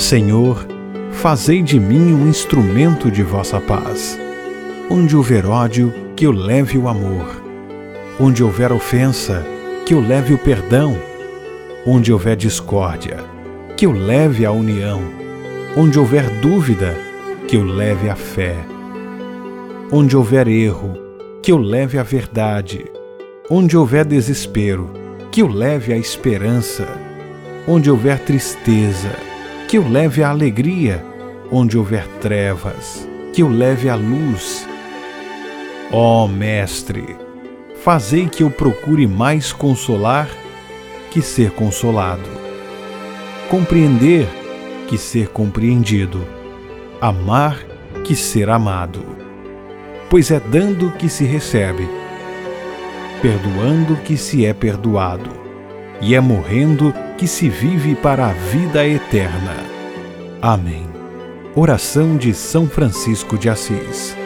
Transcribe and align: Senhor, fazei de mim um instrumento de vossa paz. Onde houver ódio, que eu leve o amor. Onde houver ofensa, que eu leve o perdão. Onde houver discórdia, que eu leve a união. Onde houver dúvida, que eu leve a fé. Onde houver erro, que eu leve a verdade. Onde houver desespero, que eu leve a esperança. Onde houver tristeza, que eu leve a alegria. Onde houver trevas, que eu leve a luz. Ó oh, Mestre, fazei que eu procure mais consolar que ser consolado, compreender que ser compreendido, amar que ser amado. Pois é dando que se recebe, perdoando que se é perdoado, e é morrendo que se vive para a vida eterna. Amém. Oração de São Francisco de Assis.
Senhor, 0.00 0.66
fazei 1.12 1.62
de 1.62 1.78
mim 1.78 2.14
um 2.14 2.26
instrumento 2.26 3.10
de 3.10 3.22
vossa 3.22 3.60
paz. 3.60 4.18
Onde 4.90 5.14
houver 5.14 5.44
ódio, 5.46 5.92
que 6.16 6.26
eu 6.26 6.32
leve 6.32 6.78
o 6.78 6.88
amor. 6.88 7.40
Onde 8.18 8.42
houver 8.42 8.72
ofensa, 8.72 9.46
que 9.84 9.92
eu 9.92 10.00
leve 10.00 10.32
o 10.32 10.38
perdão. 10.38 10.96
Onde 11.86 12.10
houver 12.10 12.34
discórdia, 12.34 13.18
que 13.76 13.84
eu 13.84 13.92
leve 13.92 14.46
a 14.46 14.50
união. 14.50 15.02
Onde 15.76 15.98
houver 15.98 16.28
dúvida, 16.40 16.96
que 17.46 17.56
eu 17.56 17.64
leve 17.64 18.08
a 18.08 18.16
fé. 18.16 18.56
Onde 19.92 20.16
houver 20.16 20.48
erro, 20.48 20.96
que 21.42 21.52
eu 21.52 21.58
leve 21.58 21.98
a 21.98 22.02
verdade. 22.02 22.86
Onde 23.50 23.76
houver 23.76 24.06
desespero, 24.06 24.90
que 25.30 25.42
eu 25.42 25.46
leve 25.46 25.92
a 25.92 25.96
esperança. 25.98 26.88
Onde 27.68 27.90
houver 27.90 28.18
tristeza, 28.18 29.29
que 29.70 29.78
eu 29.78 29.88
leve 29.88 30.20
a 30.20 30.30
alegria. 30.30 31.00
Onde 31.48 31.78
houver 31.78 32.04
trevas, 32.20 33.08
que 33.32 33.40
eu 33.40 33.48
leve 33.48 33.88
a 33.88 33.94
luz. 33.94 34.66
Ó 35.92 36.24
oh, 36.24 36.28
Mestre, 36.28 37.16
fazei 37.80 38.28
que 38.28 38.42
eu 38.42 38.50
procure 38.50 39.06
mais 39.06 39.52
consolar 39.52 40.28
que 41.12 41.22
ser 41.22 41.52
consolado, 41.52 42.28
compreender 43.48 44.28
que 44.88 44.98
ser 44.98 45.28
compreendido, 45.28 46.24
amar 47.00 47.56
que 48.04 48.16
ser 48.16 48.50
amado. 48.50 49.04
Pois 50.08 50.32
é 50.32 50.40
dando 50.40 50.90
que 50.92 51.08
se 51.08 51.24
recebe, 51.24 51.88
perdoando 53.22 53.96
que 54.02 54.16
se 54.16 54.44
é 54.44 54.52
perdoado, 54.52 55.30
e 56.00 56.14
é 56.14 56.20
morrendo 56.20 56.94
que 57.16 57.26
se 57.26 57.48
vive 57.48 57.94
para 57.94 58.26
a 58.26 58.32
vida 58.32 58.86
eterna. 58.86 59.56
Amém. 60.40 60.88
Oração 61.54 62.16
de 62.16 62.32
São 62.32 62.66
Francisco 62.66 63.36
de 63.36 63.50
Assis. 63.50 64.16